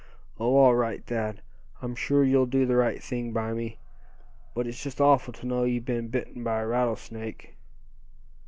[0.39, 0.55] "Oh!
[0.57, 1.43] all right, Thad.
[1.83, 3.77] I'm sure you'll do the right thing by me;
[4.55, 7.55] but it's just awful to know you've been bitten by a rattlesnake."